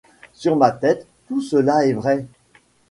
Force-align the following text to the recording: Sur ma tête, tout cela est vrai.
Sur 0.33 0.55
ma 0.55 0.71
tête, 0.71 1.05
tout 1.27 1.41
cela 1.41 1.85
est 1.85 1.93
vrai. 1.93 2.25